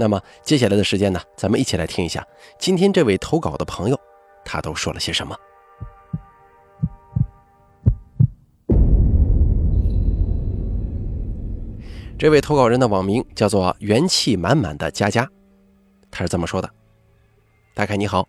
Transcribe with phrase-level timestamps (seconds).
[0.00, 2.24] 那么接下来的时间呢，咱们一起来听一下
[2.56, 3.98] 今天这位投稿的朋友，
[4.44, 5.36] 他都说了些什么。
[12.16, 15.28] 这位投稿人的网名叫做元气满满的佳佳，
[16.12, 16.70] 他是这么说的
[17.74, 18.28] ：“大凯你好，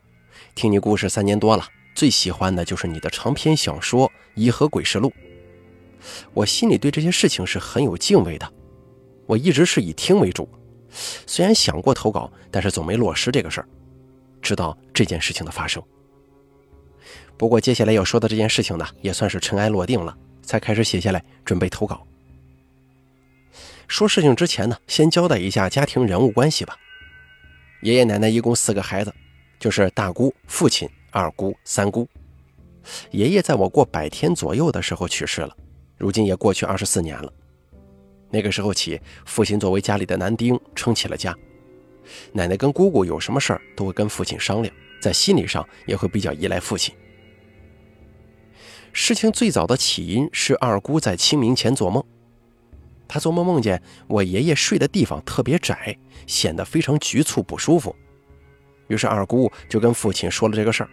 [0.56, 5.09] 听你故事三年多了，最喜欢的就是你的长篇小说《颐和鬼事录》。
[6.34, 8.52] 我心里对这些事情是很有敬畏的，
[9.28, 10.50] 我一直是以听为主。”
[10.91, 13.67] 虽然想过投稿，但是总没落实这个事儿。
[14.41, 15.83] 直到这件事情的发生，
[17.36, 22.08] 不过接下来要说的这件事情呢，也算是尘埃落定了，才开始写下来准备投稿。
[23.88, 26.77] 说事情之前呢，先交代一下家庭人物关系吧。
[27.81, 29.14] 爷爷奶奶一共四个孩子，
[29.59, 32.08] 就是大姑、父亲、二姑、三姑。
[33.11, 35.55] 爷爷在我过百天左右的时候去世了，
[35.97, 37.33] 如今也过去二十四年了。
[38.30, 41.35] 那个时候起，父亲作为家里的男丁撑起了家。
[42.31, 46.94] 奶奶跟姑姑有什么事儿都会跟父亲商量，在心理上也会比较依赖父亲。
[48.91, 52.03] 事情最早的起因是二姑在清明前做梦，
[53.08, 57.95] 她做梦梦见我爷爷睡的地方特别窄，显得非常局促不舒服。
[58.88, 60.89] 于是二姑就跟父亲说了这个事儿。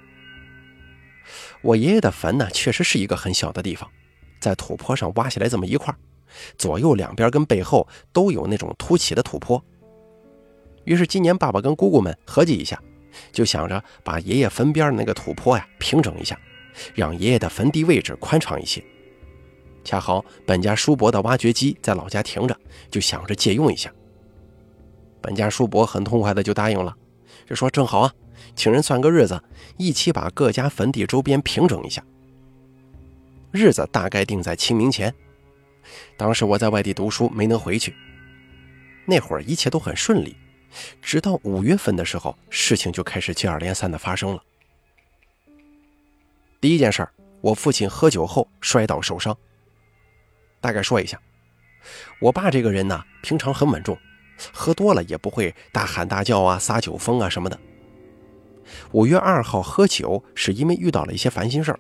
[1.63, 3.91] 我爷爷的坟呢，确实是一个很小的地方，
[4.39, 5.95] 在土坡上挖下来这么一块。
[6.59, 9.63] 左右两边跟背后都有那种凸起的土坡。
[10.85, 12.81] 于是今年爸爸跟姑姑们合计一下，
[13.33, 16.39] 就想着把爷爷坟边那个土坡呀平整一下，
[16.95, 18.83] 让爷爷的坟地位置宽敞一些。
[19.83, 22.57] 恰好本家叔伯的挖掘机在老家停着，
[22.91, 23.93] 就想着借用一下。
[25.21, 26.95] 本家叔伯很痛快的就答应了，
[27.49, 28.13] 就说正好啊，
[28.55, 29.43] 请人算个日子，
[29.77, 32.05] 一起把各家坟地周边平整一下。
[33.51, 35.13] 日子大概定在清明前。
[36.17, 37.95] 当时我在外地读书，没能回去。
[39.05, 40.37] 那会儿一切都很顺利，
[41.01, 44.43] 直到五月份的时候，事情就开始接二连三的发生了。
[46.61, 49.37] 第一件事儿，我父亲喝酒后摔倒受伤。
[50.61, 51.21] 大概说一下，
[52.21, 53.97] 我爸这个人呢，平常很稳重，
[54.53, 57.61] 喝多了也不会大喊大叫啊、撒酒疯啊什么的。
[58.91, 61.79] 五月二号喝酒是因为遇到了一些烦心事儿。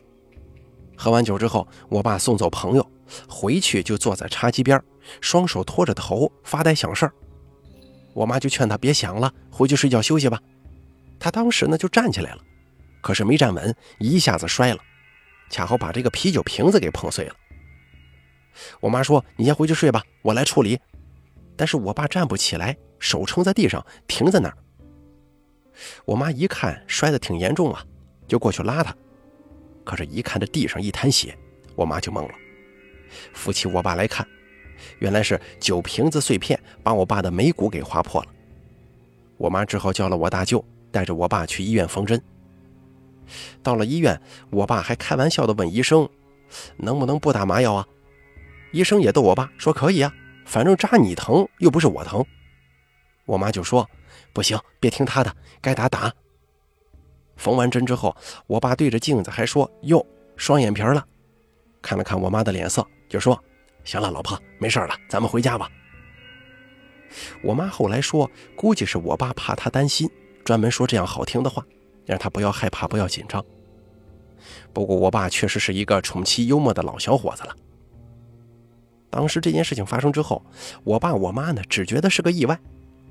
[0.97, 2.91] 喝完酒之后，我爸送走朋友。
[3.29, 4.83] 回去就坐在茶几边，
[5.21, 7.13] 双手托着头发呆想事儿。
[8.13, 10.41] 我妈就劝他别想了，回去睡觉休息吧。
[11.21, 12.43] 他当时呢就站起来了，
[13.01, 14.81] 可是没站稳，一下子摔了，
[15.51, 17.35] 恰好把这个啤酒瓶子给碰碎了。
[18.81, 20.81] 我妈说：“你先回去睡吧，我来处理。”
[21.57, 24.57] 但是我爸站不起来，手撑在地上停在那儿。
[26.05, 27.85] 我妈一看摔得挺严重啊，
[28.27, 28.93] 就过去拉他，
[29.87, 31.39] 可是，一看这地上一滩血，
[31.77, 32.35] 我妈就懵了。
[33.33, 34.27] 扶起我爸来看，
[34.99, 38.29] 原来是酒瓶子碎片把我爸的眉骨给划破了。
[39.37, 42.21] 我妈只好叫了我大舅，带着我爸去医院缝针。
[43.63, 44.21] 到了医院，
[44.51, 46.09] 我爸还开玩笑地问医生
[46.79, 47.87] ：“能不能不打麻药啊？”
[48.73, 50.13] 医生也逗我爸说：“可以啊，
[50.45, 52.25] 反正扎你疼，又不是我疼。”
[53.25, 53.89] 我妈就说
[54.35, 56.13] ：“不行，别听他的，该打打。”
[57.37, 58.17] 缝完针之后，
[58.47, 60.05] 我爸对着镜子还说：“哟，
[60.37, 61.07] 双眼皮了。”
[61.81, 62.87] 看了看我妈的脸色。
[63.09, 63.41] 就说
[63.85, 65.71] ：“行了，老婆，没事了，咱们回家吧。”
[67.41, 70.11] 我妈后来说，估计是我爸怕她担心，
[70.45, 71.65] 专门说这样好听的话，
[72.05, 73.45] 让她不要害怕，不要紧张。
[74.73, 77.55] 不过我爸确实是一个宠妻幽默的老小伙子了。
[79.09, 80.45] 当时这件事情发生之后，
[80.83, 82.59] 我爸我妈呢只觉得是个意外，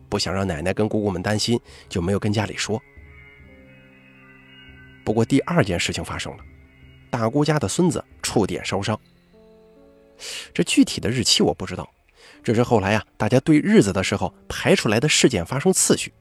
[0.10, 1.58] 不想让奶奶跟姑姑们担心，
[1.88, 2.82] 就没有跟家里说。
[5.06, 6.44] 不过第二件事情发生了，
[7.12, 9.00] 大姑家的孙子触电烧伤。
[10.52, 11.88] 这具体的日期我不知道，
[12.44, 16.12] 这是后来呀，大家对日子的时候排出来的事件发生次序。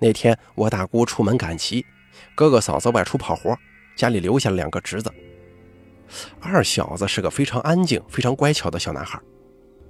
[0.00, 1.86] 那天我大姑出门赶集，
[2.34, 3.56] 哥哥嫂子外出跑活，
[3.96, 5.08] 家里留下了两个侄子。
[6.40, 9.20] 二小子是个非常安静、非常乖巧的小男孩，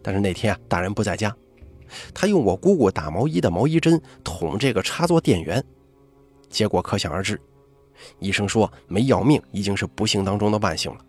[0.03, 1.35] 但是那天啊，大人不在家，
[2.13, 5.65] 他用我姑姑打毛衣的毛衣针捅这个插座电源，
[6.51, 7.41] 结果可想而知。
[8.19, 11.05] 医生说没要命，已经是不幸当中的万幸了。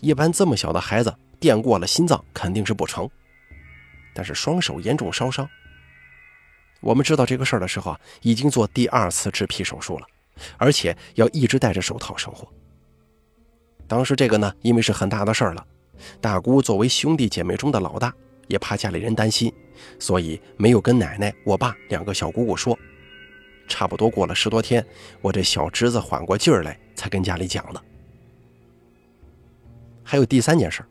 [0.00, 3.08] 一般这么小的孩子电过了心脏肯定是不成，
[4.14, 5.48] 但是双手严重烧伤。
[6.80, 10.06] 我们知道这个事儿的时候，已经做第二次植皮手术了，
[10.56, 12.48] 而且要一直戴着手套生活。
[13.86, 15.66] 当时这个呢，因为是很大的事儿了，
[16.20, 18.12] 大姑作为兄弟姐妹中的老大，
[18.48, 19.52] 也怕家里人担心，
[19.98, 22.78] 所以没有跟奶奶、我爸两个小姑姑说。
[23.72, 24.84] 差不多过了十多天，
[25.22, 27.82] 我这小侄子缓过劲儿来，才跟家里讲的。
[30.02, 30.84] 还有第三件事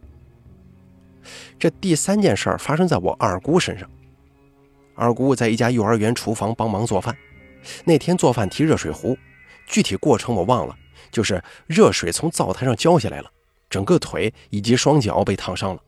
[1.59, 3.87] 这第三件事发生在我二姑身上。
[4.95, 7.15] 二姑在一家幼儿园厨房帮忙做饭，
[7.85, 9.15] 那天做饭提热水壶，
[9.67, 10.75] 具体过程我忘了，
[11.11, 13.31] 就是热水从灶台上浇下来了，
[13.69, 15.83] 整个腿以及双脚被烫伤了。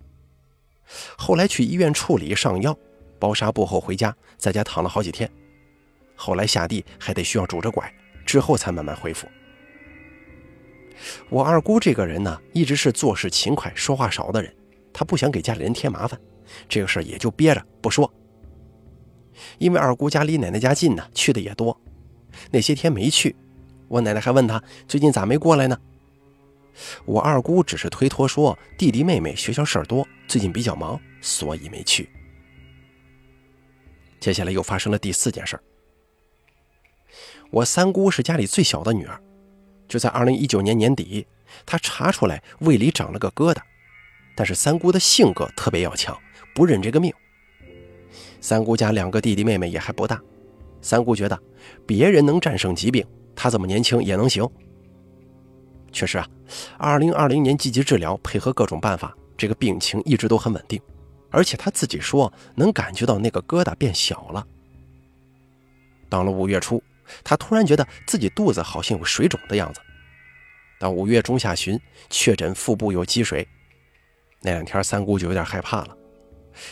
[1.18, 2.78] 后来去医院处理上药，
[3.18, 5.28] 包纱布后回家，在家躺了好几天。
[6.16, 7.94] 后来下地还得需要拄着拐，
[8.26, 9.28] 之后才慢慢恢复。
[11.30, 14.56] 我二姑这个人呢，一直是做事勤快、说话少的人，
[14.94, 16.20] 她不想给家里人添麻烦，
[16.70, 18.12] 这个事儿也就憋着不说。
[19.58, 21.78] 因为二姑家离奶奶家近呢，去的也多。
[22.52, 23.36] 那些天没去，
[23.88, 25.78] 我奶奶还问她最近咋没过来呢？
[27.06, 32.10] 我二姑只是推脱说弟弟妹妹学校事儿多，最近比较忙，所以没去。
[34.20, 35.64] 接下来又发生了第四件事儿。
[37.54, 39.22] 我三姑是家里最小的女儿，
[39.88, 41.28] 就在二零一九年年底，
[41.68, 43.62] 她查出来胃里长了个疙瘩。
[44.36, 46.18] 但是三姑的性格特别要强，
[46.56, 47.14] 不认这个命。
[48.42, 50.20] 三姑家两个弟弟妹妹也还不大，
[50.82, 51.40] 三姑觉得
[51.86, 53.06] 别人能战胜疾病，
[53.36, 54.50] 她这么年轻也能行。
[55.92, 56.28] 确实啊，
[56.80, 60.82] 二零二零年积极治疗，配合各种办法，这个病情一直都很稳定，
[61.30, 64.44] 而且她自己说能感觉到那个疙瘩变小了。
[66.10, 66.82] 到了五月初。
[67.24, 69.82] 他突然觉得自己肚子好像有水肿的样子。
[70.80, 71.80] 到五月中下旬，
[72.10, 73.48] 确诊腹部有积水。
[74.42, 75.98] 那两天，三姑就有点害怕了，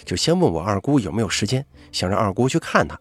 [0.03, 2.99] 就先问我二姑有没有时间，想让二姑去看他。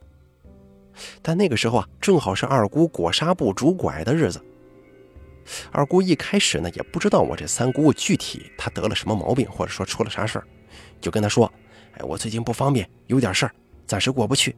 [1.20, 4.40] 但那个时候啊，正好是二姑裹纱布拄拐的日子。
[5.72, 10.46] 二姑一开始呢，也不知道我这三姑具体她得了什么毛病，或者说出了啥事儿，
[11.00, 11.52] 就跟她说
[11.98, 13.52] ：“哎，我最近不方便，有点事儿，
[13.86, 14.54] 暂时过不去。”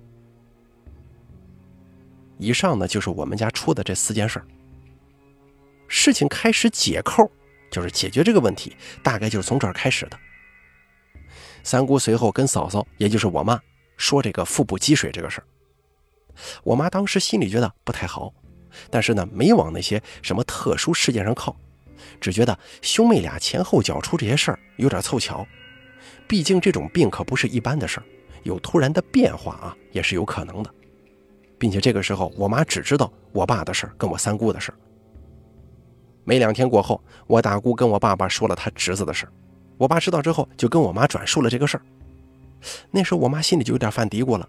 [2.42, 4.46] 以上呢，就是我们家出的这四件事儿。
[5.86, 7.30] 事情开始解扣，
[7.70, 10.18] 就是解决这个问题，大概就是从这儿开始的。
[11.62, 13.60] 三姑随后跟嫂嫂，也就是我妈，
[13.96, 15.46] 说这个腹部积水这个事儿。
[16.64, 18.32] 我妈当时心里觉得不太好，
[18.90, 21.54] 但是呢，没往那些什么特殊事件上靠，
[22.20, 25.46] 只觉得兄妹俩前后脚出这些事儿有点凑巧。
[26.26, 28.04] 毕竟这种病可不是一般的事儿，
[28.42, 30.74] 有突然的变化啊，也是有可能的。
[31.62, 34.74] 并且这个时候，我妈只知道我爸的事儿，跟我三姑的事儿。
[36.24, 39.32] 没两天过后，我大姑跟我爸爸说了他侄子的事儿，
[39.78, 41.82] 我爸知道之后，就跟我妈转述了这个事儿。
[42.90, 44.48] 那时候我妈心里就有点犯嘀咕了：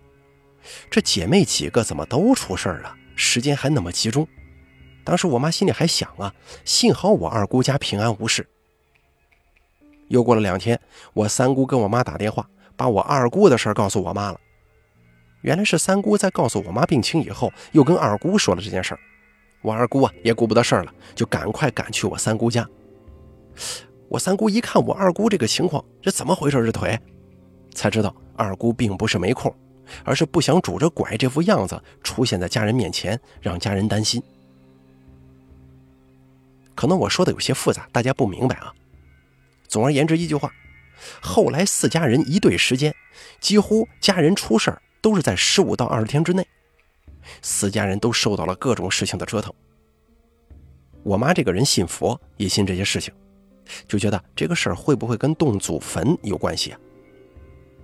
[0.89, 2.91] 这姐妹几个怎么都出事儿了？
[3.15, 4.27] 时间还那么集中。
[5.03, 6.33] 当时我妈心里还想啊，
[6.65, 8.43] 幸好我二姑家平安无事。
[10.07, 10.81] 又过了两天，
[11.13, 14.39] 我三姑跟我妈打电话，把我二姑的事儿告诉我妈了。
[15.43, 18.99] 原来是三姑在告诉我妈病情以后，又跟二姑说了这件事儿。
[19.61, 22.67] 我二姑啊也顾不得事儿了，就赶快赶去我三姑家。
[24.07, 26.65] 我三姑一看我二姑这个情况，这怎么回事？
[26.65, 26.97] 这腿，
[27.73, 29.53] 才知道二姑并不是没空，
[30.05, 34.23] 而是不想拄着拐这副样子出现在家人面前，让家人担心。
[36.73, 38.73] 可能我说的有些复杂，大家不明白啊。
[39.67, 40.51] 总而言之，一句话，
[41.21, 42.95] 后来四家人一对时间，
[43.41, 44.81] 几乎家人出事儿。
[45.03, 46.47] 都是在十五到二十天之内，
[47.41, 49.53] 四家人都受到了各种事情的折腾。
[51.03, 53.13] 我妈这个人信佛，也信这些事情，
[53.85, 56.79] 就觉得这个事儿会不会跟动祖坟有关系啊？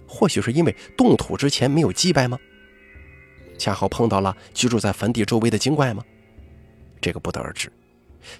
[0.08, 2.40] 或许是因为动土之前没有祭拜吗？
[3.58, 6.02] 恰好碰到了居住在坟地周围的精怪吗？
[7.02, 7.70] 这个不得而知。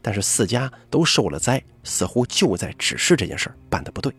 [0.02, 4.14] 但是四家都受了灾，似乎就在指示这件事儿办的不对。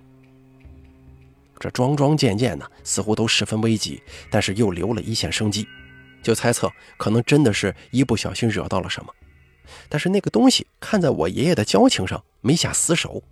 [1.61, 5.69] 这桩桩件件呢，似乎都十分危急，但是又留了一线生机，
[6.23, 9.15] 就猜测可能真的是一不小心惹到了什么。
[9.89, 13.23] 但是那个东西看在我爷爷的交情上，没下死手。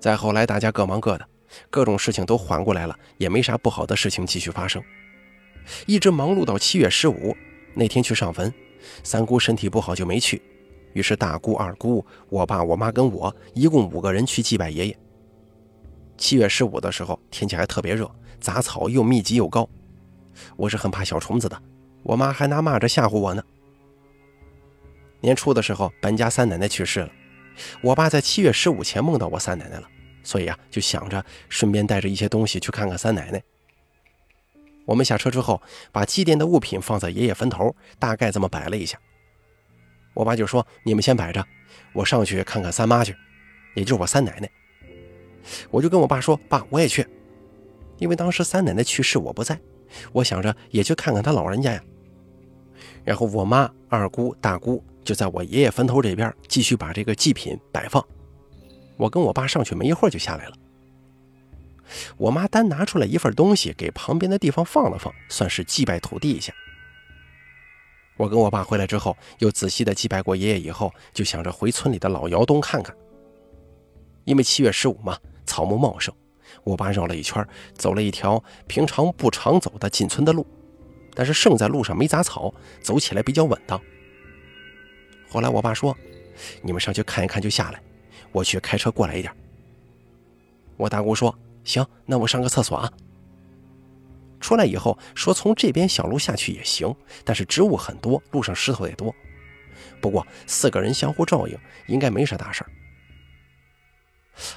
[0.00, 1.26] 再后来，大家各忙各的，
[1.70, 4.82] 各种事情都缓过来了，也没啥不好的事情继续发生，
[5.86, 7.34] 一直忙碌到七月十五
[7.72, 8.52] 那天去上坟，
[9.04, 10.42] 三姑身体不好就没去，
[10.92, 14.98] 于是大姑、二姑、我爸、我妈跟我一共五个人去祭拜爷爷。
[16.24, 19.68] 七月十五的时候，天气还特别热，杂草又密集又高，
[20.56, 21.62] 我是很怕小虫子的。
[22.02, 23.44] 我妈还拿蚂蚱吓唬我呢。
[25.20, 27.10] 年初的时候，本家三奶奶去世了，
[27.82, 29.86] 我爸在七月十五前梦到我三奶奶了，
[30.22, 33.42] 所以啊，就想着顺便带着一些东西去看看三奶奶。
[34.86, 35.60] 我们下车之后，
[35.92, 38.98] 把祭奠的物品放在爷爷坟头，大概这么摆了一下。
[40.14, 41.46] 我爸就说：“你们先摆着，
[41.92, 43.14] 我上去看看三妈去，
[43.74, 44.50] 也就是我三奶奶。”
[45.70, 47.06] 我就跟我爸说：“爸，我也去，
[47.98, 49.58] 因为当时三奶奶去世，我不在，
[50.12, 51.82] 我想着也去看看她老人家呀。”
[53.04, 58.04] 然后我妈、二姑、大姑就在我爷爷坟头这边继续把这个祭品摆放。
[58.96, 60.56] 我跟我爸上去没一会儿就下来了。
[62.16, 66.52] 我妈单拿出来一份东西给旁边的地方放了放，算是祭拜土地一下。
[68.16, 72.96] 我跟我爸回来之后，又仔细的祭拜过爷爷以后，就想着回村里的老窑洞看看。
[74.24, 76.14] 因为七月十五嘛，草木茂盛，
[76.62, 80.46] 我爸绕了一圈，走了一条平常不常走的进村的路，
[81.14, 83.80] 但是胜在路上没杂草，走起来比较稳当。
[85.28, 85.96] 后来我爸说
[86.62, 87.80] ：“你们上去看一看就下来，
[88.32, 89.34] 我去开车过来一点。”
[90.76, 92.92] 我大姑说：“行，那我上个厕所啊。”
[94.40, 99.14] 出来以后说从这边小路下去也行，但是植物很多，路上石头也多。
[100.00, 102.70] 不过四个人相互照应，应该没啥大事儿。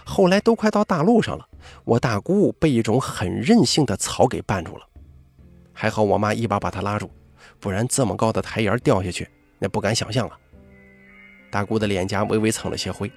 [0.05, 1.48] 后来都快到大路上了，
[1.84, 4.88] 我大姑被一种很任性的草给绊住了，
[5.74, 7.10] 还好我妈一把把她拉住，
[7.60, 9.29] 不然这么高的台沿掉下去，
[9.60, 10.39] 那不敢想象啊。
[11.51, 13.10] 大姑的脸颊微微蹭了些灰，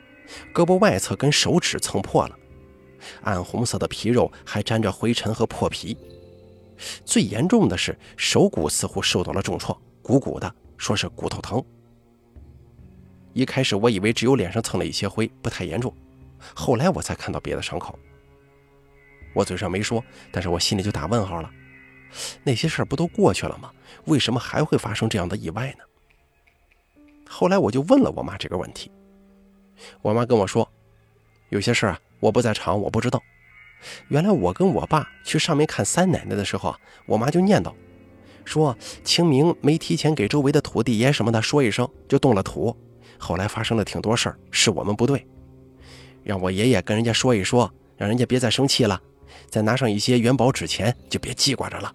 [0.55, 2.37] 胳膊外侧跟手指蹭破了，
[3.23, 5.97] 暗红色的皮肉还沾着灰尘和破皮。
[7.05, 11.63] 最严重的是手骨似乎受到了重创，鼓鼓的，说是骨头疼。
[13.33, 15.95] 一开始我以为只有脸上蹭了一些灰，不太严重，
[16.55, 17.99] 后来我才看到别的伤口。
[19.33, 21.51] 我嘴上没说，但是我心里就打问号了。
[22.43, 23.71] 那些事儿不都过去了吗？
[24.07, 25.85] 为什么还会发生这样的意外呢？
[27.29, 28.91] 后来我就问了我妈这个问题，
[30.03, 30.69] 我妈跟我说，
[31.51, 33.23] 有些事儿啊，我不在场，我不知道。
[34.09, 37.73] 原来我跟我爸去上面看三奶奶的时候啊，我妈就念叨，
[38.45, 42.77] 说清明没提前给周围的土地爷什么的说一声，就动了土。
[43.17, 45.25] 后来发生了挺多事儿，是我们不对，
[46.31, 49.03] 让我爷爷跟人家说一说，让人家别再生气了，
[49.49, 51.93] 再拿上一些元宝纸钱，就别记挂着了。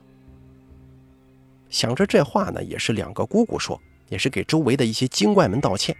[1.70, 5.96] 想着这话呢，也是两个姑姑说，也是给周围的一些精怪们道歉。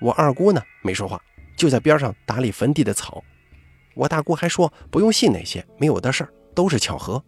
[0.00, 1.20] 我二姑呢没说话，
[1.58, 3.22] 就在边上打理坟地的草。
[3.94, 7.22] 我大姑还说不用信那些没有的事儿，都是巧合。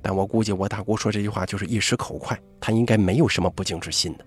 [0.00, 4.24] 但我估计我大姑说这句话就是一时口快，她应该没有什么不敬之心的。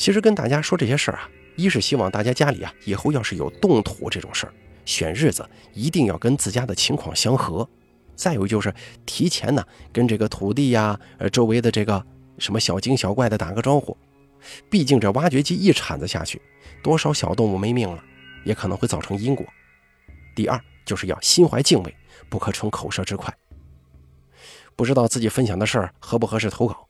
[0.00, 4.52] 其实跟大家说这些事儿啊，一是希望大家家里啊以后要是有动土这种事儿，
[4.86, 7.68] 选日子一定要跟自家的情况相合；
[8.16, 8.72] 再有就是
[9.04, 12.02] 提前呢跟这个土地呀、呃周围的这个
[12.38, 13.94] 什么小精小怪的打个招呼。
[14.70, 16.40] 毕竟这挖掘机一铲子下去，
[16.82, 18.02] 多少小动物没命了。
[18.44, 19.46] 也可能会造成因果。
[20.34, 21.94] 第二，就是要心怀敬畏，
[22.30, 23.30] 不可逞口舌之快。
[24.74, 26.88] 不知道自己分享的事儿合不合适投稿，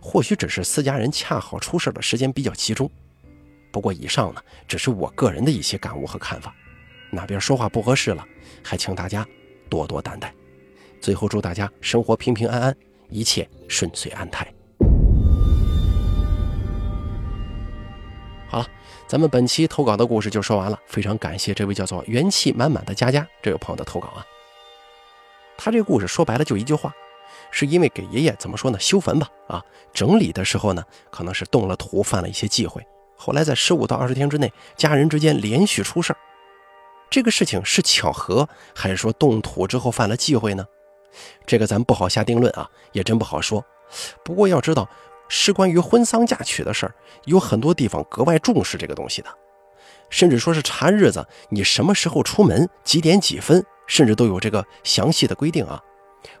[0.00, 2.90] 或许只是私家人恰好出事的时间比较集中。
[3.72, 6.54] 不过以上呢，只是我个人的一些感悟和看法。
[7.10, 8.24] 哪边说话不合适了，
[8.62, 9.26] 还请大家
[9.68, 10.34] 多多担待。
[11.00, 12.76] 最后祝大家生活平平安安，
[13.08, 14.46] 一切顺遂安泰。
[18.48, 18.66] 好了。
[19.06, 24.24] 咱们本期投稿的故事就说完了，非常感谢这位叫做元气满满的佳佳这位朋友的投稿啊。
[25.58, 26.92] 他这故事说白了就一句话，
[27.56, 32.84] 是因为给爷爷怎么说呢修坟吧啊，整理的时候呢可能是动了土，犯了一些忌讳，
[33.16, 36.18] 后来在十五到二十天之内，家人之间连续出事儿。
[37.08, 40.66] 这个事情是巧合，还是说动土之后犯了忌讳呢？
[41.46, 43.64] 这个咱不好下定论啊，也真不好说。
[44.24, 44.88] 不过要知道。
[45.26, 46.94] 是关于婚丧嫁娶的事儿，
[47.24, 49.28] 有很多地方格外重视这个东西的，
[50.10, 55.82] 甚至说是查日子，你什么时候出门，几点几分，甚至都有这个详细的规定啊。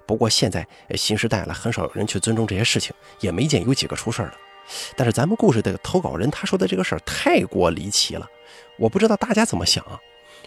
[0.06, 4.34] 不过现在新时代了，很少有人去尊重这些事情，也没见有几个出事儿的。
[4.96, 8.26] 但是咱们故事的投稿人他说的这个事儿太过离奇了，
[8.78, 9.98] 我不知道大家怎么想啊。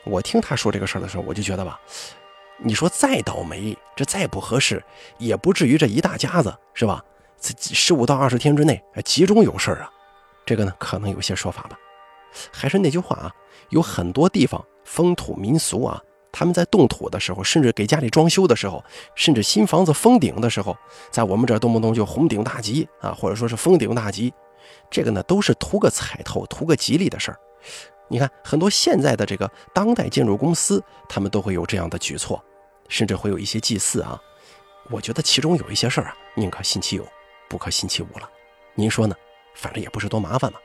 [0.04, 1.80] 我听他说这个事儿的时候，我就觉得吧，
[2.58, 4.84] 你说再倒霉，这再不合适，
[5.18, 7.04] 也不至于这一大家子是吧？
[7.40, 9.92] 这十五到二十天之内，集中有事儿啊，
[10.46, 11.78] 这个呢可能有些说法吧。
[12.52, 13.32] 还是那句话啊，
[13.70, 16.02] 有很多地方风土民俗啊，
[16.32, 18.84] 他们在动土的时候，甚至给家里装修的时候，
[19.16, 20.78] 甚至新房子封顶的时候，
[21.10, 24.34] 在我们这动不动就红顶大吉啊，或者说是封顶大吉，
[24.90, 27.40] 这个呢都是图个彩头、图个吉利的事儿。
[28.08, 32.44] 你看，很多现在的这个当代建筑公司，他们都会有这样的举措，
[32.88, 34.22] 甚至会有一些祭祀啊。
[34.90, 37.06] 我觉得其中有一些事儿啊，宁可信其有。
[37.50, 38.30] 不可信其无了，
[38.76, 39.16] 您说呢？
[39.56, 40.60] 反正也不是多麻烦嘛。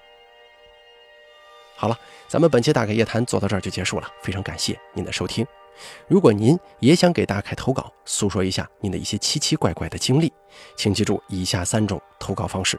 [1.83, 1.99] 好了，
[2.29, 5.45] 咱们本期大凯夜谈做到这儿就结束了，非常感谢您的收听，
[6.07, 10.33] 如果您也想给大凯投稿，诉说一下您的一些奇奇怪怪的经历，
[10.77, 12.79] 请记住以下三种投稿方式：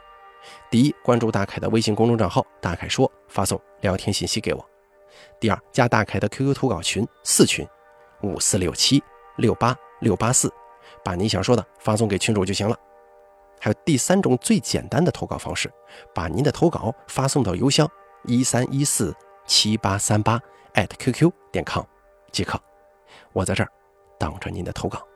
[0.70, 4.60] 第一，关注大凯的微信公众账号“大凯说”，发送聊天信息给我；
[5.38, 7.68] 第二，加大凯的 QQ 投稿群四群
[8.22, 9.04] 五四六七
[9.36, 10.50] 六八六八四，
[11.04, 12.74] 把你想说的发送给群主就行了。
[13.60, 15.70] 还有第三种最简单的投稿方式，
[16.14, 17.86] 把您的投稿发送到邮箱
[18.24, 19.14] 一三一四
[19.46, 20.40] 七八三八
[20.74, 21.84] @QQ 点 com
[22.32, 22.60] 即可。
[23.32, 23.70] 我在这儿
[24.18, 25.06] 等着您的投稿。